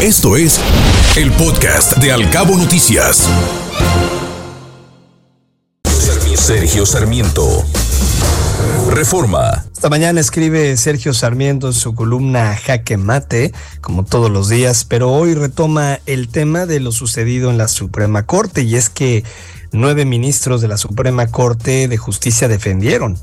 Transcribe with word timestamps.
Esto 0.00 0.36
es 0.36 0.60
el 1.16 1.32
podcast 1.32 1.96
de 1.96 2.12
Alcabo 2.12 2.56
Noticias. 2.56 3.28
Sergio 6.36 6.86
Sarmiento. 6.86 7.64
Reforma. 8.92 9.64
Esta 9.72 9.88
mañana 9.88 10.20
escribe 10.20 10.76
Sergio 10.76 11.12
Sarmiento 11.12 11.66
en 11.66 11.72
su 11.72 11.96
columna 11.96 12.56
Jaque 12.56 12.96
Mate, 12.96 13.52
como 13.80 14.04
todos 14.04 14.30
los 14.30 14.48
días, 14.48 14.84
pero 14.84 15.10
hoy 15.10 15.34
retoma 15.34 15.98
el 16.06 16.28
tema 16.28 16.64
de 16.64 16.78
lo 16.78 16.92
sucedido 16.92 17.50
en 17.50 17.58
la 17.58 17.66
Suprema 17.66 18.24
Corte 18.24 18.62
y 18.62 18.76
es 18.76 18.90
que 18.90 19.24
nueve 19.72 20.04
ministros 20.04 20.60
de 20.60 20.68
la 20.68 20.76
Suprema 20.76 21.26
Corte 21.26 21.88
de 21.88 21.96
Justicia 21.96 22.46
defendieron 22.46 23.18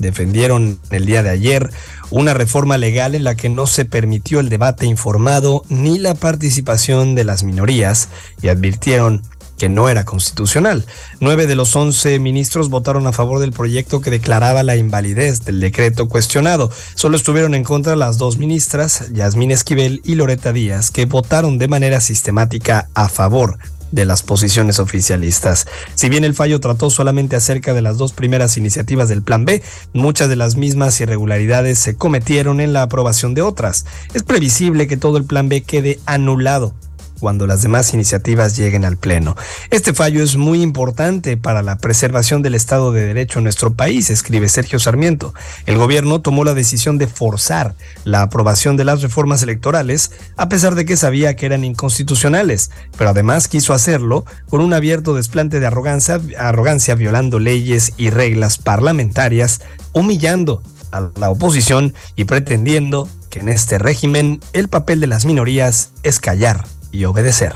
defendieron 0.00 0.80
el 0.90 1.06
día 1.06 1.22
de 1.22 1.30
ayer 1.30 1.70
una 2.10 2.34
reforma 2.34 2.76
legal 2.76 3.14
en 3.14 3.22
la 3.22 3.36
que 3.36 3.48
no 3.48 3.66
se 3.66 3.84
permitió 3.84 4.40
el 4.40 4.48
debate 4.48 4.86
informado 4.86 5.62
ni 5.68 5.98
la 5.98 6.14
participación 6.14 7.14
de 7.14 7.24
las 7.24 7.44
minorías 7.44 8.08
y 8.42 8.48
advirtieron 8.48 9.22
que 9.60 9.68
no 9.68 9.90
era 9.90 10.06
constitucional. 10.06 10.86
Nueve 11.20 11.46
de 11.46 11.54
los 11.54 11.76
once 11.76 12.18
ministros 12.18 12.70
votaron 12.70 13.06
a 13.06 13.12
favor 13.12 13.40
del 13.40 13.52
proyecto 13.52 14.00
que 14.00 14.10
declaraba 14.10 14.62
la 14.62 14.76
invalidez 14.76 15.44
del 15.44 15.60
decreto 15.60 16.08
cuestionado. 16.08 16.70
Solo 16.94 17.18
estuvieron 17.18 17.54
en 17.54 17.62
contra 17.62 17.94
las 17.94 18.16
dos 18.16 18.38
ministras, 18.38 19.12
Yasmín 19.12 19.50
Esquivel 19.50 20.00
y 20.02 20.14
Loreta 20.14 20.54
Díaz, 20.54 20.90
que 20.90 21.04
votaron 21.04 21.58
de 21.58 21.68
manera 21.68 22.00
sistemática 22.00 22.88
a 22.94 23.10
favor 23.10 23.58
de 23.90 24.04
las 24.04 24.22
posiciones 24.22 24.78
oficialistas. 24.78 25.66
Si 25.94 26.08
bien 26.08 26.24
el 26.24 26.34
fallo 26.34 26.60
trató 26.60 26.90
solamente 26.90 27.36
acerca 27.36 27.74
de 27.74 27.82
las 27.82 27.98
dos 27.98 28.12
primeras 28.12 28.56
iniciativas 28.56 29.08
del 29.08 29.22
Plan 29.22 29.44
B, 29.44 29.62
muchas 29.92 30.28
de 30.28 30.36
las 30.36 30.56
mismas 30.56 31.00
irregularidades 31.00 31.78
se 31.78 31.96
cometieron 31.96 32.60
en 32.60 32.72
la 32.72 32.82
aprobación 32.82 33.34
de 33.34 33.42
otras. 33.42 33.86
Es 34.14 34.22
previsible 34.22 34.86
que 34.86 34.96
todo 34.96 35.16
el 35.16 35.24
Plan 35.24 35.48
B 35.48 35.62
quede 35.62 35.98
anulado 36.06 36.74
cuando 37.20 37.46
las 37.46 37.62
demás 37.62 37.94
iniciativas 37.94 38.56
lleguen 38.56 38.84
al 38.84 38.96
Pleno. 38.96 39.36
Este 39.70 39.94
fallo 39.94 40.24
es 40.24 40.36
muy 40.36 40.62
importante 40.62 41.36
para 41.36 41.62
la 41.62 41.78
preservación 41.78 42.42
del 42.42 42.54
Estado 42.54 42.90
de 42.90 43.06
Derecho 43.06 43.38
en 43.38 43.44
nuestro 43.44 43.74
país, 43.74 44.10
escribe 44.10 44.48
Sergio 44.48 44.78
Sarmiento. 44.78 45.34
El 45.66 45.78
gobierno 45.78 46.20
tomó 46.20 46.44
la 46.44 46.54
decisión 46.54 46.98
de 46.98 47.06
forzar 47.06 47.74
la 48.04 48.22
aprobación 48.22 48.76
de 48.76 48.84
las 48.84 49.02
reformas 49.02 49.42
electorales, 49.42 50.10
a 50.36 50.48
pesar 50.48 50.74
de 50.74 50.84
que 50.84 50.96
sabía 50.96 51.36
que 51.36 51.46
eran 51.46 51.64
inconstitucionales, 51.64 52.70
pero 52.96 53.10
además 53.10 53.48
quiso 53.48 53.74
hacerlo 53.74 54.24
con 54.48 54.60
un 54.60 54.72
abierto 54.72 55.14
desplante 55.14 55.60
de 55.60 55.66
arrogancia, 55.66 56.20
arrogancia 56.38 56.94
violando 56.94 57.38
leyes 57.38 57.92
y 57.96 58.10
reglas 58.10 58.58
parlamentarias, 58.58 59.60
humillando 59.92 60.62
a 60.92 61.10
la 61.16 61.30
oposición 61.30 61.94
y 62.16 62.24
pretendiendo 62.24 63.08
que 63.28 63.40
en 63.40 63.48
este 63.48 63.78
régimen 63.78 64.40
el 64.52 64.68
papel 64.68 65.00
de 65.00 65.06
las 65.06 65.24
minorías 65.24 65.92
es 66.02 66.18
callar 66.18 66.64
y 66.92 67.04
obedecer. 67.04 67.54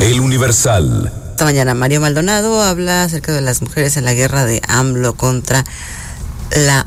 El 0.00 0.20
Universal. 0.20 1.12
Esta 1.30 1.44
mañana 1.44 1.74
Mario 1.74 2.00
Maldonado 2.00 2.62
habla 2.62 3.04
acerca 3.04 3.32
de 3.32 3.40
las 3.40 3.60
mujeres 3.60 3.96
en 3.96 4.04
la 4.04 4.14
guerra 4.14 4.44
de 4.44 4.62
AMLO 4.68 5.14
contra 5.14 5.64
la 6.54 6.86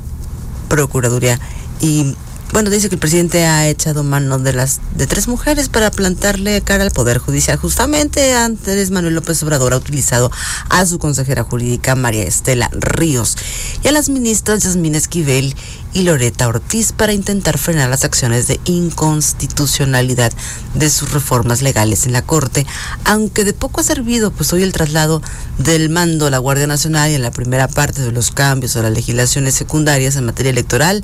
Procuraduría 0.69 1.39
y 1.81 2.15
bueno, 2.51 2.71
dice 2.71 2.89
que 2.89 2.95
el 2.95 2.99
presidente 2.99 3.45
ha 3.45 3.67
echado 3.67 4.03
mano 4.03 4.39
de 4.39 4.53
las 4.53 4.81
de 4.95 5.05
tres 5.05 5.27
mujeres 5.27 5.69
para 5.69 5.91
plantarle 5.91 6.61
cara 6.61 6.83
al 6.83 6.91
Poder 6.91 7.19
Judicial. 7.19 7.57
Justamente 7.57 8.33
antes 8.33 8.89
Manuel 8.89 9.15
López 9.15 9.41
Obrador 9.43 9.73
ha 9.73 9.77
utilizado 9.77 10.31
a 10.69 10.85
su 10.85 10.97
consejera 10.97 11.43
jurídica 11.43 11.95
María 11.95 12.23
Estela 12.23 12.69
Ríos 12.73 13.37
y 13.83 13.87
a 13.87 13.91
las 13.91 14.09
ministras 14.09 14.63
Yasmín 14.63 14.95
Esquivel 14.95 15.55
y 15.93 16.03
Loreta 16.03 16.47
Ortiz 16.47 16.91
para 16.91 17.13
intentar 17.13 17.57
frenar 17.57 17.89
las 17.89 18.03
acciones 18.03 18.47
de 18.47 18.59
inconstitucionalidad 18.65 20.31
de 20.73 20.89
sus 20.89 21.11
reformas 21.11 21.61
legales 21.61 22.05
en 22.05 22.13
la 22.13 22.21
Corte, 22.21 22.65
aunque 23.05 23.43
de 23.43 23.53
poco 23.53 23.81
ha 23.81 23.83
servido, 23.83 24.31
pues 24.31 24.53
hoy 24.53 24.63
el 24.63 24.71
traslado 24.71 25.21
del 25.57 25.89
mando 25.89 26.27
a 26.27 26.29
la 26.29 26.37
Guardia 26.37 26.67
Nacional 26.67 27.11
y 27.11 27.15
en 27.15 27.23
la 27.23 27.31
primera 27.31 27.67
parte 27.67 28.01
de 28.01 28.11
los 28.11 28.31
cambios 28.31 28.75
a 28.75 28.83
las 28.83 28.91
legislaciones 28.91 29.55
secundarias 29.55 30.15
en 30.15 30.25
materia 30.25 30.51
electoral 30.51 31.03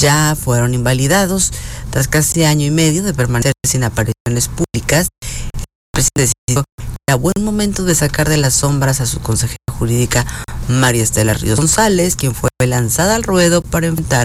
ya 0.00 0.34
fueron 0.34 0.74
invalidados 0.74 1.52
tras 1.90 2.08
casi 2.08 2.44
año 2.44 2.66
y 2.66 2.70
medio 2.70 3.02
de 3.02 3.14
permanecer 3.14 3.52
sin 3.66 3.84
apariciones 3.84 4.48
públicas. 4.48 5.08
El 5.22 5.64
presidente 5.92 6.32
decidió 6.48 6.64
que 6.76 6.84
era 7.08 7.16
buen 7.16 7.34
momento 7.44 7.84
de 7.84 7.94
sacar 7.94 8.28
de 8.28 8.38
las 8.38 8.54
sombras 8.54 9.00
a 9.00 9.06
su 9.06 9.20
consejera 9.20 9.58
jurídica 9.78 10.26
María 10.70 11.02
Estela 11.02 11.34
Ríos 11.34 11.58
González, 11.58 12.16
quien 12.16 12.34
fue 12.34 12.50
lanzada 12.66 13.14
al 13.14 13.22
ruedo 13.22 13.62
para 13.62 13.86
enfrentar 13.86 14.24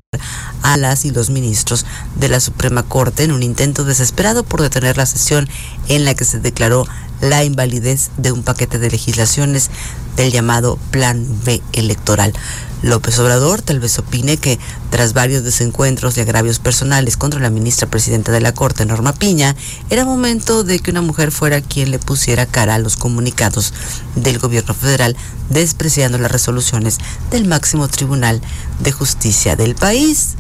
a 0.62 0.78
las 0.78 1.06
y 1.06 1.12
los 1.12 1.30
ministros 1.30 1.86
de 2.16 2.30
la 2.30 2.40
Suprema 2.40 2.84
Corte 2.84 3.24
en 3.24 3.32
un 3.32 3.44
intento 3.44 3.84
desesperado 3.84 4.44
por 4.44 4.62
detener 4.62 4.98
la 4.98 5.06
sesión 5.06 5.48
en 5.88 6.06
la 6.06 6.16
que 6.16 6.26
se 6.26 6.40
declaró 6.40 6.86
la 7.22 7.44
invalidez 7.44 8.12
de 8.18 8.32
un 8.32 8.44
paquete 8.44 8.80
de 8.80 8.92
legislaciones 8.92 9.70
del 10.16 10.32
llamado 10.32 10.78
Plan 10.92 11.26
B 11.44 11.62
electoral. 11.74 12.34
López 12.82 13.18
Obrador 13.20 13.62
tal 13.62 13.80
vez 13.80 13.98
opine 13.98 14.38
que 14.38 14.60
tras 14.92 15.14
varios 15.14 15.44
desencuentros 15.44 16.18
y 16.18 16.22
agravios 16.22 16.60
personales 16.60 17.18
contra 17.18 17.40
la 17.40 17.50
ministra 17.50 17.90
presidenta 17.90 18.32
de 18.32 18.42
la 18.42 18.54
Corte, 18.54 18.86
Norma 18.86 19.14
Piña, 19.14 19.56
era 19.90 20.06
momento 20.06 20.64
de 20.64 20.80
que 20.80 20.92
una 20.92 21.02
mujer 21.02 21.32
fuera 21.32 21.62
quien 21.62 21.90
le 21.90 22.00
pusiera 22.00 22.46
cara 22.46 22.76
a 22.76 22.80
los 22.80 22.96
comunicados 22.96 23.74
del 24.16 24.38
gobierno 24.38 24.74
federal, 24.74 25.18
despreciando 25.50 26.18
las 26.18 26.32
resoluciones 26.36 26.98
del 27.32 27.48
máximo 27.48 27.88
tribunal 27.88 28.42
de 28.80 28.92
justicia 28.92 29.56
del 29.56 29.76
país. 29.76 30.36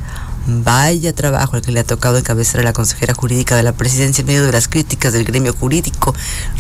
Vaya 0.47 1.11
trabajo 1.13 1.56
el 1.56 1.63
que 1.63 1.72
le 1.72 1.79
ha 1.79 1.83
tocado 1.83 2.19
encabezar 2.19 2.61
a 2.61 2.63
la 2.63 2.73
consejera 2.73 3.16
jurídica 3.16 3.56
de 3.56 3.63
la 3.63 3.72
presidencia 3.72 4.22
en 4.22 4.28
medio 4.28 4.45
de 4.45 4.51
las 4.51 4.67
críticas 4.67 5.13
del 5.13 5.23
gremio 5.23 5.53
jurídico. 5.53 6.13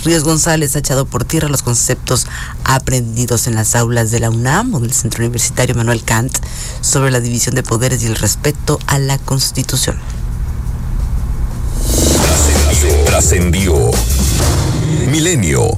Ríos 0.03 0.23
González 0.23 0.75
ha 0.75 0.79
echado 0.79 1.05
por 1.05 1.23
tierra 1.23 1.49
los 1.49 1.61
conceptos 1.61 2.25
aprendidos 2.63 3.45
en 3.45 3.53
las 3.53 3.75
aulas 3.75 4.09
de 4.09 4.21
la 4.21 4.31
UNAM 4.31 4.73
o 4.73 4.79
del 4.79 4.93
Centro 4.93 5.23
Universitario 5.23 5.75
Manuel 5.75 6.03
Kant 6.03 6.35
sobre 6.81 7.11
la 7.11 7.19
división 7.19 7.53
de 7.53 7.61
poderes 7.61 8.01
y 8.01 8.07
el 8.07 8.15
respeto 8.15 8.79
a 8.87 8.97
la 8.97 9.19
Constitución. 9.19 9.97
Trascendió. 13.05 13.91
Milenio. 15.11 15.77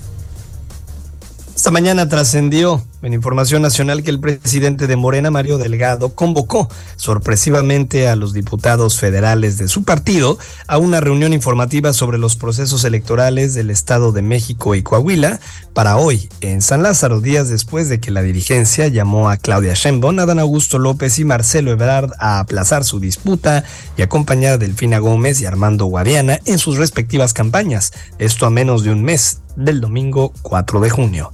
Esta 1.55 1.71
mañana 1.71 2.07
trascendió 2.07 2.85
en 3.01 3.13
Información 3.13 3.61
Nacional 3.61 4.03
que 4.03 4.09
el 4.09 4.19
presidente 4.19 4.87
de 4.87 4.95
Morena, 4.95 5.31
Mario 5.31 5.57
Delgado, 5.57 6.15
convocó 6.15 6.69
sorpresivamente 6.95 8.07
a 8.07 8.15
los 8.15 8.33
diputados 8.33 8.99
federales 8.99 9.57
de 9.57 9.67
su 9.67 9.83
partido 9.83 10.37
a 10.67 10.77
una 10.77 10.99
reunión 10.99 11.33
informativa 11.33 11.93
sobre 11.93 12.17
los 12.17 12.35
procesos 12.35 12.83
electorales 12.83 13.53
del 13.53 13.69
Estado 13.69 14.11
de 14.11 14.21
México 14.21 14.75
y 14.75 14.83
Coahuila 14.83 15.39
para 15.73 15.97
hoy 15.97 16.29
en 16.41 16.61
San 16.61 16.83
Lázaro, 16.83 17.21
días 17.21 17.49
después 17.49 17.89
de 17.89 17.99
que 17.99 18.11
la 18.11 18.21
dirigencia 18.21 18.87
llamó 18.87 19.29
a 19.29 19.37
Claudia 19.37 19.73
Sheinbaum, 19.73 20.19
Adán 20.19 20.39
Augusto 20.39 20.79
López 20.79 21.19
y 21.19 21.25
Marcelo 21.25 21.71
Ebrard 21.71 22.11
a 22.19 22.39
aplazar 22.39 22.83
su 22.83 22.99
disputa 22.99 23.63
y 23.95 24.01
acompañar 24.01 24.53
a 24.53 24.57
Delfina 24.57 24.99
Gómez 24.99 25.41
y 25.41 25.45
Armando 25.45 25.85
Guadiana 25.85 26.39
en 26.45 26.57
sus 26.57 26.77
respectivas 26.77 27.33
campañas, 27.33 27.93
esto 28.17 28.45
a 28.45 28.49
menos 28.49 28.83
de 28.83 28.91
un 28.91 29.03
mes 29.03 29.41
del 29.55 29.81
domingo 29.81 30.33
4 30.41 30.79
de 30.79 30.89
junio. 30.89 31.33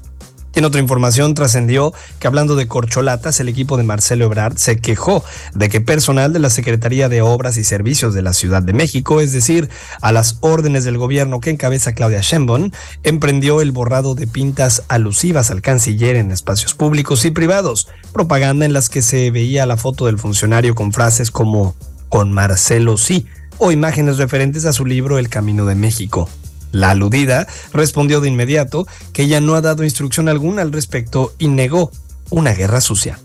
En 0.55 0.65
otra 0.65 0.79
información 0.79 1.33
trascendió 1.33 1.93
que 2.19 2.27
hablando 2.27 2.55
de 2.55 2.67
corcholatas, 2.67 3.39
el 3.39 3.49
equipo 3.49 3.75
de 3.75 3.83
Marcelo 3.83 4.25
Ebrard 4.25 4.57
se 4.57 4.77
quejó 4.77 5.23
de 5.55 5.67
que 5.67 5.81
personal 5.81 6.31
de 6.31 6.37
la 6.37 6.51
Secretaría 6.51 7.09
de 7.09 7.23
Obras 7.23 7.57
y 7.57 7.63
Servicios 7.63 8.13
de 8.13 8.21
la 8.21 8.33
Ciudad 8.33 8.61
de 8.61 8.73
México, 8.73 9.19
es 9.19 9.31
decir, 9.31 9.69
a 9.99 10.11
las 10.11 10.37
órdenes 10.41 10.83
del 10.83 10.99
gobierno 10.99 11.39
que 11.39 11.49
encabeza 11.49 11.93
Claudia 11.93 12.21
Sheinbaum, 12.21 12.69
emprendió 13.01 13.61
el 13.61 13.71
borrado 13.71 14.13
de 14.13 14.27
pintas 14.27 14.83
alusivas 14.89 15.49
al 15.49 15.61
canciller 15.61 16.17
en 16.17 16.31
espacios 16.31 16.75
públicos 16.75 17.25
y 17.25 17.31
privados, 17.31 17.87
propaganda 18.11 18.65
en 18.65 18.73
las 18.73 18.89
que 18.89 19.01
se 19.01 19.31
veía 19.31 19.65
la 19.65 19.77
foto 19.77 20.05
del 20.05 20.19
funcionario 20.19 20.75
con 20.75 20.93
frases 20.93 21.31
como 21.31 21.75
con 22.09 22.31
Marcelo 22.31 22.97
sí 22.97 23.25
o 23.57 23.71
imágenes 23.71 24.17
referentes 24.17 24.65
a 24.65 24.73
su 24.73 24.85
libro 24.85 25.17
El 25.17 25.29
Camino 25.29 25.65
de 25.65 25.73
México. 25.73 26.29
La 26.73 26.89
aludida 26.89 27.47
respondió 27.71 28.19
de 28.19 28.29
inmediato 28.29 28.87
que 29.13 29.23
ella 29.23 29.39
no 29.39 29.53
ha 29.53 29.61
dado 29.61 29.83
instrucción 29.83 30.27
alguna 30.27 30.63
al 30.63 30.73
respecto 30.73 31.31
y 31.37 31.47
negó 31.47 31.91
una 32.31 32.51
guerra 32.51 32.81
sucia. 32.81 33.19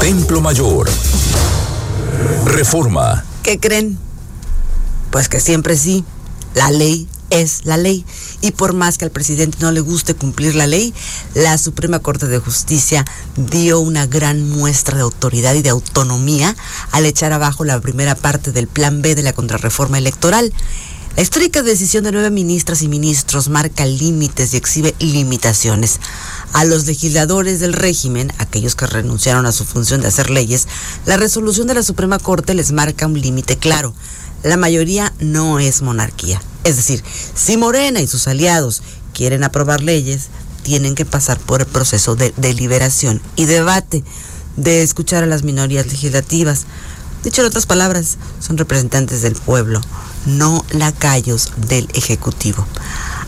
Templo 0.00 0.40
Mayor. 0.40 0.88
Reforma. 2.46 3.24
¿Qué 3.42 3.60
creen? 3.60 3.98
Pues 5.10 5.28
que 5.28 5.38
siempre 5.38 5.76
sí. 5.76 6.02
La 6.54 6.70
ley 6.70 7.08
es 7.28 7.66
la 7.66 7.76
ley. 7.76 8.06
Y 8.40 8.52
por 8.52 8.72
más 8.72 8.96
que 8.96 9.04
al 9.04 9.10
presidente 9.10 9.58
no 9.60 9.70
le 9.70 9.80
guste 9.80 10.14
cumplir 10.14 10.54
la 10.54 10.66
ley, 10.66 10.94
la 11.34 11.58
Suprema 11.58 11.98
Corte 11.98 12.26
de 12.26 12.38
Justicia 12.38 13.04
dio 13.36 13.80
una 13.80 14.06
gran 14.06 14.48
muestra 14.48 14.96
de 14.96 15.02
autoridad 15.02 15.54
y 15.54 15.62
de 15.62 15.70
autonomía 15.70 16.56
al 16.90 17.04
echar 17.04 17.32
abajo 17.32 17.64
la 17.64 17.80
primera 17.80 18.14
parte 18.14 18.50
del 18.50 18.66
Plan 18.66 19.02
B 19.02 19.14
de 19.14 19.22
la 19.22 19.34
contrarreforma 19.34 19.98
electoral 19.98 20.54
La 21.16 21.22
histórica 21.22 21.62
decisión 21.62 22.02
de 22.02 22.10
nueve 22.10 22.30
ministras 22.30 22.82
y 22.82 22.88
ministros 22.88 23.48
marca 23.48 23.86
límites 23.86 24.52
y 24.52 24.56
exhibe 24.56 24.96
limitaciones. 24.98 26.00
A 26.52 26.64
los 26.64 26.86
legisladores 26.86 27.60
del 27.60 27.72
régimen, 27.72 28.32
aquellos 28.38 28.74
que 28.74 28.88
renunciaron 28.88 29.46
a 29.46 29.52
su 29.52 29.64
función 29.64 30.00
de 30.00 30.08
hacer 30.08 30.28
leyes, 30.28 30.66
la 31.06 31.16
resolución 31.16 31.68
de 31.68 31.74
la 31.74 31.84
Suprema 31.84 32.18
Corte 32.18 32.52
les 32.54 32.72
marca 32.72 33.06
un 33.06 33.20
límite 33.20 33.56
claro. 33.56 33.94
La 34.42 34.56
mayoría 34.56 35.14
no 35.20 35.60
es 35.60 35.82
monarquía. 35.82 36.42
Es 36.64 36.74
decir, 36.74 37.04
si 37.36 37.56
Morena 37.56 38.00
y 38.00 38.08
sus 38.08 38.26
aliados 38.26 38.82
quieren 39.12 39.44
aprobar 39.44 39.82
leyes, 39.82 40.30
tienen 40.64 40.96
que 40.96 41.04
pasar 41.04 41.38
por 41.38 41.60
el 41.60 41.68
proceso 41.68 42.16
de 42.16 42.34
deliberación 42.36 43.22
y 43.36 43.44
debate, 43.44 44.02
de 44.56 44.82
escuchar 44.82 45.22
a 45.22 45.28
las 45.28 45.44
minorías 45.44 45.86
legislativas. 45.86 46.64
Dicho 47.22 47.40
en 47.40 47.46
otras 47.46 47.66
palabras, 47.66 48.16
son 48.40 48.58
representantes 48.58 49.22
del 49.22 49.34
pueblo, 49.34 49.80
no 50.26 50.64
lacayos 50.70 51.52
del 51.68 51.88
Ejecutivo. 51.94 52.66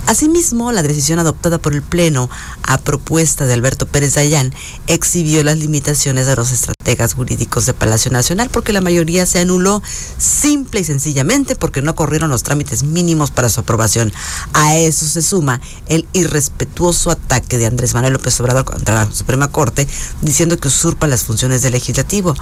Asimismo, 0.07 0.71
la 0.71 0.85
decisión 0.85 1.19
adoptada 1.19 1.59
por 1.59 1.75
el 1.75 1.83
Pleno 1.83 2.31
a 2.63 2.79
propuesta 2.79 3.45
de 3.45 3.55
Alberto 3.55 3.87
Pérez 3.87 4.15
Dayán 4.15 4.55
exhibió 4.87 5.43
las 5.43 5.59
limitaciones 5.59 6.29
de 6.29 6.37
los 6.37 6.53
estrategas 6.53 7.15
jurídicos 7.15 7.67
de 7.67 7.75
Palacio 7.75 8.13
Nacional 8.13 8.49
porque 8.53 8.73
la 8.73 8.81
mayoría 8.81 9.27
se 9.27 9.41
anuló 9.41 9.83
simple 10.17 10.81
y 10.81 10.85
sencillamente 10.85 11.57
porque 11.57 11.83
no 11.83 11.97
corrieron 11.97 12.31
los 12.31 12.45
trámites 12.45 12.85
mínimos 12.85 13.33
para 13.33 13.49
su 13.49 13.61
aprobación. 13.61 14.13
A 14.53 14.77
eso 14.77 15.07
se 15.07 15.23
suma 15.23 15.61
el 15.89 16.07
irrespetuoso 16.13 17.11
ataque 17.11 17.59
de 17.59 17.67
Andrés 17.67 17.95
Manuel 17.95 18.13
López 18.13 18.41
Obrador 18.41 18.65
contra 18.65 18.95
la 18.95 19.11
Suprema 19.11 19.49
Corte 19.49 19.89
diciendo 20.23 20.57
que 20.57 20.69
usurpa 20.69 21.09
las 21.09 21.25
funciones 21.25 21.63
del 21.63 21.73
legislativo. 21.73 22.37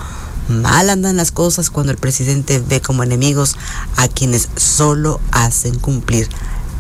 Mal 0.49 0.91
andan 0.91 1.17
las 1.17 1.33
cosas 1.33 1.71
cuando 1.71 1.93
el 1.93 1.99
presidente 1.99 2.63
ve 2.67 2.81
como 2.81 3.03
enemigos 3.03 3.57
a 3.97 4.09
quienes 4.09 4.49
solo 4.57 5.21
hacen 5.31 5.79
cumplir 5.79 6.29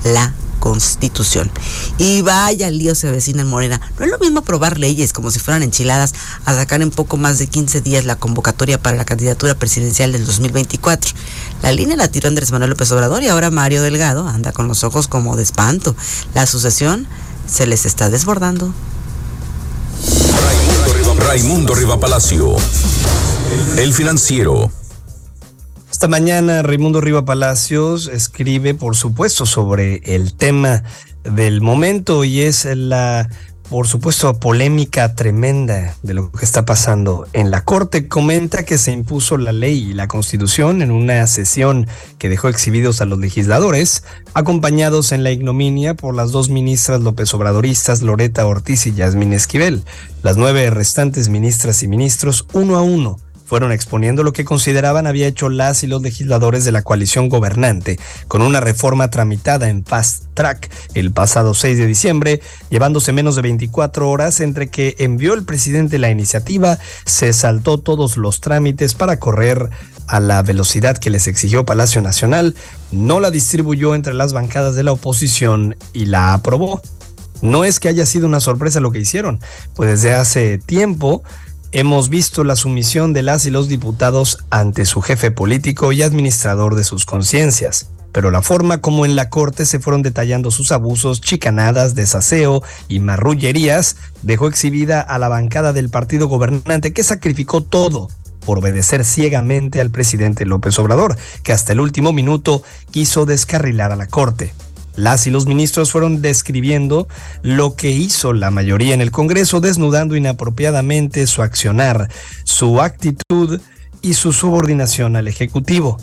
la 0.04 0.34
Constitución. 0.64 1.50
Y 1.98 2.22
vaya 2.22 2.70
lío 2.70 2.94
se 2.94 3.08
avecina 3.08 3.42
en 3.42 3.48
Morena. 3.48 3.82
No 3.98 4.06
es 4.06 4.10
lo 4.10 4.18
mismo 4.18 4.38
aprobar 4.38 4.78
leyes 4.78 5.12
como 5.12 5.30
si 5.30 5.38
fueran 5.38 5.62
enchiladas 5.62 6.14
a 6.46 6.54
sacar 6.54 6.80
en 6.80 6.90
poco 6.90 7.18
más 7.18 7.38
de 7.38 7.48
15 7.48 7.82
días 7.82 8.06
la 8.06 8.16
convocatoria 8.16 8.80
para 8.80 8.96
la 8.96 9.04
candidatura 9.04 9.54
presidencial 9.54 10.12
del 10.12 10.24
2024. 10.24 11.12
La 11.62 11.70
línea 11.70 11.96
la 11.96 12.08
tiró 12.08 12.28
Andrés 12.28 12.50
Manuel 12.50 12.70
López 12.70 12.90
Obrador 12.92 13.22
y 13.22 13.28
ahora 13.28 13.50
Mario 13.50 13.82
Delgado 13.82 14.26
anda 14.26 14.52
con 14.52 14.66
los 14.66 14.84
ojos 14.84 15.06
como 15.06 15.36
de 15.36 15.42
espanto. 15.42 15.94
La 16.32 16.46
sucesión 16.46 17.06
se 17.46 17.66
les 17.66 17.84
está 17.84 18.08
desbordando. 18.08 18.72
Raimundo 21.18 21.74
Riva 21.74 22.00
Palacio. 22.00 22.56
El 23.78 23.92
financiero. 23.92 24.70
Esta 25.90 26.08
mañana 26.08 26.62
Raimundo 26.62 27.00
Riva 27.00 27.24
Palacios 27.24 28.08
escribe, 28.08 28.74
por 28.74 28.96
supuesto, 28.96 29.46
sobre 29.46 30.00
el 30.04 30.34
tema 30.34 30.82
del 31.22 31.60
momento 31.60 32.24
y 32.24 32.40
es 32.40 32.64
la, 32.64 33.28
por 33.68 33.86
supuesto, 33.88 34.38
polémica 34.38 35.14
tremenda 35.14 35.96
de 36.02 36.14
lo 36.14 36.30
que 36.30 36.44
está 36.44 36.64
pasando 36.64 37.26
en 37.32 37.50
la 37.50 37.64
Corte. 37.64 38.08
Comenta 38.08 38.64
que 38.64 38.78
se 38.78 38.92
impuso 38.92 39.38
la 39.38 39.52
ley 39.52 39.90
y 39.90 39.94
la 39.94 40.08
Constitución 40.08 40.82
en 40.82 40.90
una 40.90 41.26
sesión 41.26 41.86
que 42.18 42.28
dejó 42.28 42.48
exhibidos 42.48 43.00
a 43.00 43.04
los 43.04 43.18
legisladores, 43.18 44.04
acompañados 44.34 45.12
en 45.12 45.22
la 45.22 45.30
ignominia 45.30 45.94
por 45.94 46.14
las 46.14 46.32
dos 46.32 46.48
ministras 46.50 47.00
López 47.00 47.32
Obradoristas, 47.34 48.02
Loreta 48.02 48.46
Ortiz 48.46 48.86
y 48.86 48.94
Yasmín 48.94 49.32
Esquivel. 49.32 49.84
Las 50.22 50.36
nueve 50.36 50.70
restantes 50.70 51.28
ministras 51.28 51.82
y 51.82 51.88
ministros, 51.88 52.46
uno 52.52 52.76
a 52.76 52.82
uno, 52.82 53.18
fueron 53.44 53.72
exponiendo 53.72 54.22
lo 54.22 54.32
que 54.32 54.44
consideraban 54.44 55.06
había 55.06 55.26
hecho 55.26 55.48
las 55.48 55.82
y 55.82 55.86
los 55.86 56.02
legisladores 56.02 56.64
de 56.64 56.72
la 56.72 56.82
coalición 56.82 57.28
gobernante 57.28 57.98
con 58.28 58.42
una 58.42 58.60
reforma 58.60 59.10
tramitada 59.10 59.68
en 59.68 59.84
fast 59.84 60.24
track 60.34 60.70
el 60.94 61.12
pasado 61.12 61.54
6 61.54 61.78
de 61.78 61.86
diciembre, 61.86 62.40
llevándose 62.70 63.12
menos 63.12 63.36
de 63.36 63.42
24 63.42 64.08
horas 64.08 64.40
entre 64.40 64.68
que 64.68 64.96
envió 64.98 65.34
el 65.34 65.44
presidente 65.44 65.98
la 65.98 66.10
iniciativa, 66.10 66.78
se 67.04 67.32
saltó 67.32 67.78
todos 67.78 68.16
los 68.16 68.40
trámites 68.40 68.94
para 68.94 69.18
correr 69.18 69.70
a 70.06 70.20
la 70.20 70.42
velocidad 70.42 70.98
que 70.98 71.10
les 71.10 71.26
exigió 71.28 71.64
Palacio 71.64 72.02
Nacional, 72.02 72.54
no 72.90 73.20
la 73.20 73.30
distribuyó 73.30 73.94
entre 73.94 74.14
las 74.14 74.32
bancadas 74.32 74.74
de 74.74 74.82
la 74.82 74.92
oposición 74.92 75.76
y 75.92 76.06
la 76.06 76.34
aprobó. 76.34 76.82
No 77.42 77.64
es 77.64 77.80
que 77.80 77.88
haya 77.88 78.06
sido 78.06 78.26
una 78.26 78.40
sorpresa 78.40 78.80
lo 78.80 78.90
que 78.90 79.00
hicieron, 79.00 79.40
pues 79.74 79.90
desde 79.90 80.14
hace 80.14 80.58
tiempo 80.58 81.22
hemos 81.74 82.08
visto 82.08 82.44
la 82.44 82.54
sumisión 82.54 83.12
de 83.12 83.22
las 83.22 83.46
y 83.46 83.50
los 83.50 83.68
diputados 83.68 84.38
ante 84.48 84.86
su 84.86 85.02
jefe 85.02 85.32
político 85.32 85.90
y 85.90 86.02
administrador 86.02 86.76
de 86.76 86.84
sus 86.84 87.04
conciencias. 87.04 87.90
Pero 88.12 88.30
la 88.30 88.42
forma 88.42 88.80
como 88.80 89.04
en 89.04 89.16
la 89.16 89.28
Corte 89.28 89.66
se 89.66 89.80
fueron 89.80 90.02
detallando 90.02 90.52
sus 90.52 90.70
abusos, 90.70 91.20
chicanadas, 91.20 91.96
desaseo 91.96 92.62
y 92.86 93.00
marrullerías 93.00 93.96
dejó 94.22 94.46
exhibida 94.46 95.00
a 95.00 95.18
la 95.18 95.28
bancada 95.28 95.72
del 95.72 95.90
partido 95.90 96.28
gobernante 96.28 96.92
que 96.92 97.02
sacrificó 97.02 97.60
todo 97.60 98.08
por 98.46 98.60
obedecer 98.60 99.04
ciegamente 99.04 99.80
al 99.80 99.90
presidente 99.90 100.46
López 100.46 100.78
Obrador, 100.78 101.16
que 101.42 101.52
hasta 101.52 101.72
el 101.72 101.80
último 101.80 102.12
minuto 102.12 102.62
quiso 102.92 103.26
descarrilar 103.26 103.90
a 103.90 103.96
la 103.96 104.06
Corte. 104.06 104.54
Las 104.96 105.26
y 105.26 105.30
los 105.30 105.46
ministros 105.46 105.90
fueron 105.90 106.22
describiendo 106.22 107.08
lo 107.42 107.74
que 107.74 107.90
hizo 107.90 108.32
la 108.32 108.50
mayoría 108.50 108.94
en 108.94 109.00
el 109.00 109.10
Congreso, 109.10 109.60
desnudando 109.60 110.16
inapropiadamente 110.16 111.26
su 111.26 111.42
accionar, 111.42 112.08
su 112.44 112.80
actitud 112.80 113.60
y 114.02 114.14
su 114.14 114.32
subordinación 114.32 115.16
al 115.16 115.28
Ejecutivo. 115.28 115.98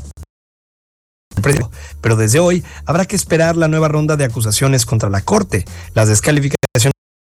Pero 2.01 2.15
desde 2.17 2.39
hoy 2.39 2.63
habrá 2.85 3.05
que 3.05 3.15
esperar 3.15 3.55
la 3.55 3.67
nueva 3.67 3.87
ronda 3.87 4.17
de 4.17 4.25
acusaciones 4.25 4.85
contra 4.85 5.09
la 5.09 5.21
Corte, 5.21 5.65
las 5.93 6.09
descalificaciones 6.09 6.61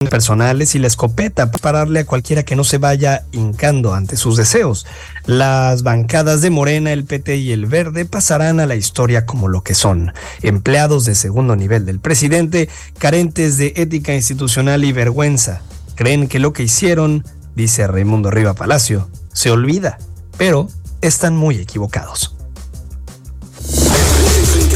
personales 0.08 0.76
y 0.76 0.80
la 0.80 0.88
escopeta 0.88 1.52
para 1.52 1.62
pararle 1.62 2.02
a 2.02 2.06
cualquiera 2.06 2.44
que 2.44 2.56
no 2.56 2.64
se 2.64 2.78
vaya 2.78 3.26
hincando 3.32 3.94
ante 3.94 4.18
sus 4.18 4.38
deseos. 4.38 4.86
Las 5.26 5.84
bancadas 5.84 6.42
de 6.42 6.50
Morena, 6.50 6.92
el 6.92 7.06
PT 7.06 7.38
y 7.38 7.52
el 7.52 7.66
Verde 7.66 8.06
pasarán 8.06 8.60
a 8.60 8.66
la 8.66 8.76
historia 8.76 9.26
como 9.26 9.48
lo 9.48 9.64
que 9.64 9.76
son, 9.76 10.14
empleados 10.42 11.06
de 11.06 11.16
segundo 11.16 11.56
nivel 11.56 11.86
del 11.86 12.00
presidente, 12.00 12.70
carentes 12.98 13.58
de 13.58 13.74
ética 13.76 14.14
institucional 14.14 14.84
y 14.84 14.92
vergüenza. 14.92 15.62
Creen 15.96 16.28
que 16.28 16.40
lo 16.40 16.54
que 16.54 16.64
hicieron, 16.64 17.26
dice 17.56 17.86
Raimundo 17.88 18.32
Riva 18.32 18.54
Palacio, 18.54 19.10
se 19.34 19.52
olvida, 19.52 19.98
pero 20.38 20.68
están 21.02 21.36
muy 21.36 21.58
equivocados. 21.58 22.36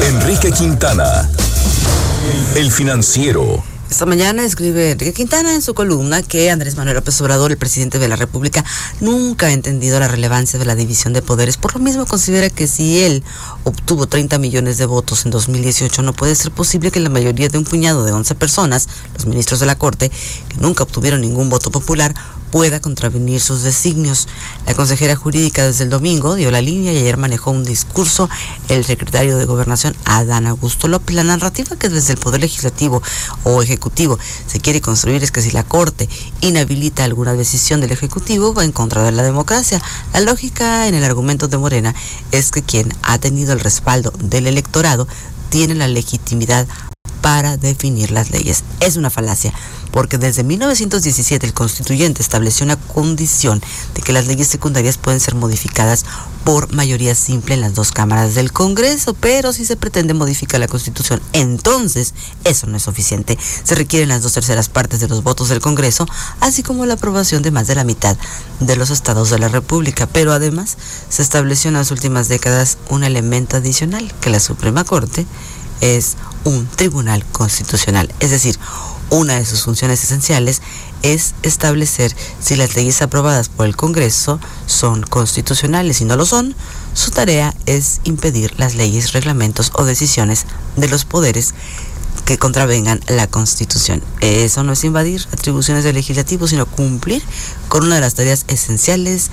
Enrique 0.08 0.52
Quintana, 0.52 1.30
el 2.56 2.72
financiero. 2.72 3.75
Esta 3.90 4.08
mañana 4.08 4.44
escribe 4.44 4.92
Enrique 4.92 5.14
Quintana 5.14 5.54
en 5.54 5.62
su 5.62 5.76
columna 5.76 6.24
que 6.24 6.50
Andrés 6.50 6.76
Manuel 6.76 6.96
López 6.96 7.22
Obrador, 7.22 7.52
el 7.52 7.58
presidente 7.58 8.00
de 8.00 8.08
la 8.08 8.16
República, 8.16 8.66
nunca 9.00 9.46
ha 9.46 9.52
entendido 9.52 10.00
la 10.00 10.08
relevancia 10.08 10.58
de 10.58 10.66
la 10.66 10.76
división 10.76 11.14
de 11.14 11.22
poderes. 11.22 11.58
Por 11.58 11.76
lo 11.76 11.80
mismo 11.80 12.06
considera 12.08 12.50
que 12.50 12.68
si 12.68 13.04
él 13.04 13.24
obtuvo 13.64 14.08
30 14.08 14.40
millones 14.40 14.80
de 14.80 14.88
votos 14.88 15.26
en 15.26 15.32
2018, 15.32 16.02
no 16.02 16.14
puede 16.14 16.34
ser 16.34 16.52
posible 16.52 16.90
que 16.90 17.00
la 17.00 17.10
mayoría 17.10 17.48
de 17.48 17.60
un 17.60 17.64
puñado 17.64 18.04
de 18.04 18.12
11 18.12 18.34
personas, 18.36 18.90
los 19.14 19.28
ministros 19.28 19.60
de 19.60 19.68
la 19.68 19.78
Corte, 19.78 20.10
que 20.10 20.58
nunca 20.58 20.84
obtuvieron 20.84 21.22
ningún 21.22 21.50
voto 21.50 21.70
popular, 21.70 22.16
pueda 22.56 22.80
contravenir 22.80 23.42
sus 23.42 23.64
designios. 23.64 24.30
La 24.66 24.74
consejera 24.74 25.18
jurídica 25.18 25.66
desde 25.66 25.84
el 25.84 25.90
domingo 25.90 26.36
dio 26.36 26.52
la 26.52 26.62
línea 26.62 26.94
y 26.94 27.00
ayer 27.00 27.18
manejó 27.18 27.52
un 27.52 27.66
discurso 27.66 28.30
el 28.70 28.86
secretario 28.86 29.38
de 29.38 29.44
Gobernación, 29.44 29.94
Adán 30.06 30.48
Augusto 30.48 30.88
López. 30.88 31.18
La 31.18 31.26
narrativa 31.26 31.76
que 31.76 31.90
desde 31.90 32.14
el 32.14 32.18
Poder 32.18 32.40
Legislativo 32.40 33.04
o 33.44 33.62
Ejecutivo 33.62 34.18
se 34.48 34.62
quiere 34.62 34.80
construir 34.80 35.22
es 35.22 35.34
que 35.34 35.42
si 35.42 35.52
la 35.52 35.66
Corte 35.66 36.08
inhabilita 36.40 37.04
alguna 37.04 37.34
decisión 37.34 37.82
del 37.82 37.92
Ejecutivo 37.92 38.54
va 38.54 38.64
en 38.64 38.72
contra 38.72 39.04
de 39.04 39.12
la 39.12 39.24
democracia. 39.24 39.82
La 40.14 40.22
lógica 40.22 40.88
en 40.88 40.96
el 40.96 41.04
argumento 41.04 41.50
de 41.50 41.58
Morena 41.58 41.94
es 42.32 42.52
que 42.52 42.64
quien 42.64 42.96
ha 43.02 43.18
tenido 43.18 43.52
el 43.52 43.60
respaldo 43.60 44.14
del 44.18 44.48
electorado 44.48 45.10
tiene 45.50 45.76
la 45.76 45.90
legitimidad 45.90 46.66
para 47.26 47.58
definir 47.58 48.12
las 48.12 48.30
leyes. 48.30 48.64
Es 48.82 48.98
una 48.98 49.10
falacia, 49.10 49.52
porque 49.90 50.20
desde 50.20 50.44
1917 50.44 51.44
el 51.48 51.56
constituyente 51.56 52.22
estableció 52.22 52.66
una 52.66 52.76
condición 52.76 53.64
de 53.96 54.04
que 54.04 54.14
las 54.14 54.28
leyes 54.28 54.48
secundarias 54.48 55.00
pueden 55.00 55.20
ser 55.20 55.34
modificadas 55.34 56.06
por 56.44 56.72
mayoría 56.72 57.16
simple 57.16 57.56
en 57.56 57.62
las 57.62 57.74
dos 57.74 57.92
cámaras 57.92 58.36
del 58.36 58.52
Congreso, 58.52 59.16
pero 59.16 59.54
si 59.54 59.66
se 59.66 59.76
pretende 59.76 60.14
modificar 60.14 60.60
la 60.60 60.68
Constitución, 60.68 61.20
entonces 61.34 62.14
eso 62.44 62.68
no 62.68 62.78
es 62.78 62.84
suficiente. 62.84 63.40
Se 63.64 63.74
requieren 63.74 64.10
las 64.10 64.22
dos 64.22 64.34
terceras 64.34 64.70
partes 64.70 65.00
de 65.00 65.08
los 65.08 65.24
votos 65.24 65.50
del 65.50 65.62
Congreso, 65.62 66.06
así 66.42 66.62
como 66.62 66.86
la 66.86 66.94
aprobación 66.94 67.42
de 67.42 67.50
más 67.50 67.66
de 67.66 67.74
la 67.74 67.86
mitad 67.86 68.16
de 68.60 68.76
los 68.76 68.92
estados 68.92 69.32
de 69.32 69.40
la 69.40 69.50
República, 69.50 70.06
pero 70.06 70.32
además 70.32 70.78
se 71.10 71.24
estableció 71.24 71.70
en 71.70 71.74
las 71.74 71.90
últimas 71.90 72.28
décadas 72.28 72.78
un 72.90 73.04
elemento 73.04 73.58
adicional, 73.58 74.14
que 74.22 74.30
la 74.30 74.40
Suprema 74.40 74.84
Corte 74.84 75.26
es 75.86 76.16
un 76.44 76.68
tribunal 76.68 77.24
constitucional, 77.32 78.12
es 78.20 78.32
decir, 78.32 78.58
Una 79.12 79.36
de 79.36 79.46
sus 79.46 79.62
funciones 79.62 80.04
esenciales 80.04 80.64
es 81.04 81.36
establecer 81.44 82.16
si 82.42 82.56
las 82.56 82.76
leyes 82.76 83.04
aprobadas 83.04 83.50
por 83.50 83.68
el 83.68 83.76
Congreso 83.76 84.40
son 84.66 85.04
constitucionales. 85.04 85.98
Si 85.98 86.06
no 86.06 86.16
lo 86.16 86.26
son, 86.26 86.56
su 86.96 87.12
tarea 87.12 87.54
es 87.68 88.02
impedir 88.04 88.60
las 88.60 88.74
leyes, 88.74 89.14
reglamentos 89.14 89.72
o 89.76 89.86
decisiones 89.86 90.48
de 90.76 90.88
los 90.88 91.06
poderes 91.06 91.54
que 92.26 92.40
contravengan 92.40 93.00
la 93.08 93.28
Constitución. 93.28 94.02
Eso 94.22 94.64
no 94.64 94.74
es 94.74 94.84
invadir 94.84 95.28
atribuciones 95.32 95.84
del 95.84 95.96
legislativo, 95.96 96.48
sino 96.48 96.66
cumplir 96.66 97.22
con 97.70 97.84
una 97.84 97.96
de 97.96 98.02
las 98.02 98.16
tareas 98.16 98.46
esenciales 98.48 99.30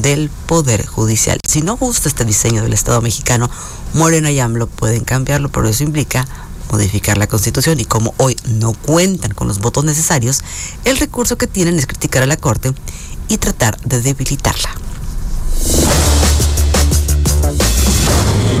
del 0.00 0.30
Poder 0.46 0.86
Judicial. 0.86 1.38
Si 1.46 1.60
no 1.60 1.76
gusta 1.76 2.08
este 2.08 2.24
diseño 2.24 2.62
del 2.62 2.72
Estado 2.72 3.02
mexicano, 3.02 3.50
Morena 3.92 4.30
y 4.30 4.40
AMLO 4.40 4.66
pueden 4.66 5.04
cambiarlo, 5.04 5.50
pero 5.50 5.68
eso 5.68 5.84
implica 5.84 6.26
modificar 6.70 7.18
la 7.18 7.26
Constitución 7.26 7.78
y 7.78 7.84
como 7.84 8.14
hoy 8.16 8.36
no 8.46 8.72
cuentan 8.72 9.32
con 9.34 9.48
los 9.48 9.58
votos 9.58 9.84
necesarios, 9.84 10.42
el 10.86 10.96
recurso 10.96 11.36
que 11.36 11.46
tienen 11.46 11.78
es 11.78 11.86
criticar 11.86 12.22
a 12.22 12.26
la 12.26 12.38
Corte 12.38 12.72
y 13.28 13.36
tratar 13.36 13.78
de 13.82 14.00
debilitarla. 14.00 14.70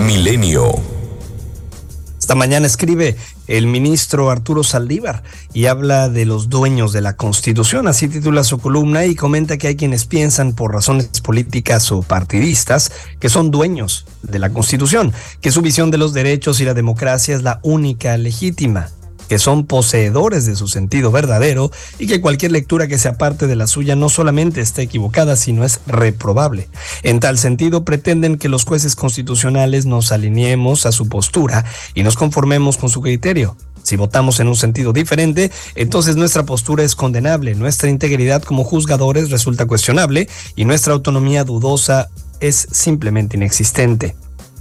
Milenio. 0.00 0.91
Esta 2.22 2.36
mañana 2.36 2.68
escribe 2.68 3.16
el 3.48 3.66
ministro 3.66 4.30
Arturo 4.30 4.62
Saldívar 4.62 5.24
y 5.52 5.66
habla 5.66 6.08
de 6.08 6.24
los 6.24 6.48
dueños 6.48 6.92
de 6.92 7.00
la 7.00 7.16
Constitución, 7.16 7.88
así 7.88 8.06
titula 8.06 8.44
su 8.44 8.58
columna 8.58 9.04
y 9.06 9.16
comenta 9.16 9.58
que 9.58 9.66
hay 9.66 9.74
quienes 9.74 10.04
piensan 10.04 10.52
por 10.52 10.72
razones 10.72 11.20
políticas 11.20 11.90
o 11.90 12.02
partidistas 12.02 12.92
que 13.18 13.28
son 13.28 13.50
dueños 13.50 14.06
de 14.22 14.38
la 14.38 14.50
Constitución, 14.50 15.12
que 15.40 15.50
su 15.50 15.62
visión 15.62 15.90
de 15.90 15.98
los 15.98 16.12
derechos 16.12 16.60
y 16.60 16.64
la 16.64 16.74
democracia 16.74 17.34
es 17.34 17.42
la 17.42 17.58
única 17.64 18.16
legítima 18.16 18.88
que 19.32 19.38
son 19.38 19.64
poseedores 19.64 20.44
de 20.44 20.56
su 20.56 20.68
sentido 20.68 21.10
verdadero 21.10 21.70
y 21.98 22.06
que 22.06 22.20
cualquier 22.20 22.52
lectura 22.52 22.86
que 22.86 22.98
se 22.98 23.08
aparte 23.08 23.46
de 23.46 23.56
la 23.56 23.66
suya 23.66 23.96
no 23.96 24.10
solamente 24.10 24.60
está 24.60 24.82
equivocada, 24.82 25.36
sino 25.36 25.64
es 25.64 25.80
reprobable. 25.86 26.68
En 27.02 27.18
tal 27.18 27.38
sentido, 27.38 27.82
pretenden 27.82 28.36
que 28.36 28.50
los 28.50 28.66
jueces 28.66 28.94
constitucionales 28.94 29.86
nos 29.86 30.12
alineemos 30.12 30.84
a 30.84 30.92
su 30.92 31.08
postura 31.08 31.64
y 31.94 32.02
nos 32.02 32.16
conformemos 32.16 32.76
con 32.76 32.90
su 32.90 33.00
criterio. 33.00 33.56
Si 33.82 33.96
votamos 33.96 34.38
en 34.38 34.48
un 34.48 34.56
sentido 34.56 34.92
diferente, 34.92 35.50
entonces 35.76 36.16
nuestra 36.16 36.42
postura 36.42 36.84
es 36.84 36.94
condenable, 36.94 37.54
nuestra 37.54 37.88
integridad 37.88 38.42
como 38.42 38.64
juzgadores 38.64 39.30
resulta 39.30 39.64
cuestionable 39.64 40.28
y 40.56 40.66
nuestra 40.66 40.92
autonomía 40.92 41.44
dudosa 41.44 42.10
es 42.40 42.68
simplemente 42.70 43.38
inexistente 43.38 44.14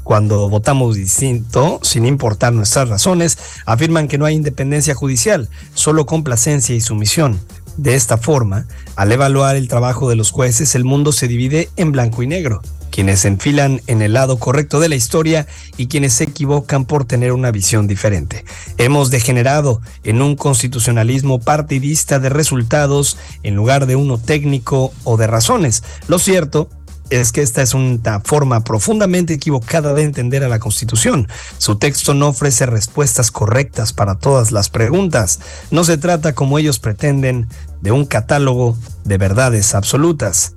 cuando 0.03 0.50
votamos 0.50 0.96
distinto, 0.96 1.79
sin 1.84 2.05
importar 2.05 2.53
nuestras 2.53 2.89
razones, 2.89 3.38
afirman 3.65 4.08
que 4.08 4.17
no 4.17 4.25
hay 4.25 4.36
independencia 4.36 4.96
judicial, 4.96 5.50
solo 5.74 6.05
complacencia 6.05 6.75
y 6.75 6.81
sumisión. 6.81 7.39
De 7.77 7.96
esta 7.96 8.17
forma, 8.17 8.65
al 8.96 9.12
evaluar 9.12 9.55
el 9.55 9.67
trabajo 9.67 10.10
de 10.10 10.15
los 10.15 10.31
jueces, 10.31 10.75
el 10.75 10.84
mundo 10.84 11.12
se 11.12 11.27
divide 11.27 11.70
en 11.77 11.91
blanco 11.91 12.22
y 12.22 12.27
negro, 12.27 12.62
quienes 12.91 13.22
se 13.22 13.29
enfilan 13.29 13.81
en 13.88 14.01
el 14.01 14.13
lado 14.13 14.38
correcto 14.38 14.79
de 14.79 14.89
la 14.89 14.96
historia 14.96 15.48
y 15.77 15.88
quienes 15.88 16.13
se 16.13 16.25
equivocan 16.25 16.86
por 16.86 17.05
tener 17.05 17.31
una 17.31 17.50
visión 17.50 17.88
diferente. 17.88 18.43
Hemos 18.77 19.10
degenerado 19.10 19.81
en 20.03 20.22
un 20.22 20.36
constitucionalismo 20.36 21.39
partidista 21.39 22.20
de 22.20 22.29
resultados 22.29 23.17
en 23.43 23.55
lugar 23.55 23.86
de 23.86 23.96
uno 23.96 24.17
técnico 24.17 24.93
o 25.05 25.17
de 25.17 25.27
razones. 25.27 25.84
Lo 26.08 26.20
cierto 26.20 26.70
es 27.12 27.32
que 27.32 27.41
esta 27.41 27.62
es 27.62 27.74
una 27.74 28.22
forma 28.22 28.63
profundamente 28.63 29.34
equivocada 29.34 29.94
de 29.94 30.03
entender 30.03 30.44
a 30.44 30.50
la 30.50 30.60
Constitución. 30.60 31.27
Su 31.58 31.75
texto 31.75 32.13
no 32.13 32.30
ofrece 32.30 32.65
respuestas 32.65 33.32
correctas 33.32 33.94
para 33.94 34.15
todas 34.15 34.51
las 34.51 34.70
preguntas. 34.70 35.39
No 35.70 35.84
se 35.84 35.98
trata, 35.98 36.34
como 36.34 36.58
ellos 36.58 36.80
pretenden, 36.80 37.48
de 37.82 37.91
un 37.91 38.06
catálogo 38.06 38.77
de 39.03 39.18
verdades 39.18 39.75
absolutas. 39.75 40.53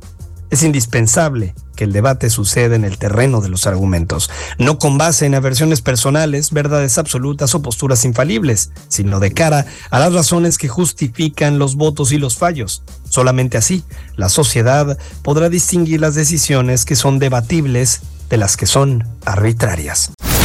Es 0.51 0.63
indispensable 0.63 1.55
que 1.75 1.85
el 1.85 1.93
debate 1.93 2.31
suceda 2.31 2.77
en 2.77 2.85
el 2.85 2.99
terreno 2.99 3.41
de 3.41 3.49
los 3.49 3.67
argumentos, 3.67 4.31
no 4.59 4.79
con 4.79 4.99
base 4.99 5.27
en 5.27 5.35
aversiones 5.35 5.81
personales, 5.81 6.53
verdades 6.53 6.99
absolutas 6.99 7.55
o 7.55 7.63
posturas 7.63 8.05
infalibles, 8.05 8.71
sino 8.89 9.21
de 9.21 9.33
cara 9.33 9.67
a 9.91 9.99
las 9.99 10.13
razones 10.13 10.59
que 10.59 10.69
justifican 10.69 11.59
los 11.59 11.75
votos 11.77 12.13
y 12.13 12.19
los 12.19 12.37
fallos. 12.37 12.83
Solamente 13.09 13.59
así, 13.59 13.85
la 14.17 14.29
sociedad 14.29 14.97
podrá 15.23 15.49
distinguir 15.49 16.01
las 16.01 16.15
decisiones 16.15 16.85
que 16.85 16.97
son 16.97 17.19
debatibles 17.19 18.03
de 18.31 18.37
las 18.37 18.57
que 18.57 18.67
son 18.67 19.07
arbitrarias. 19.25 20.14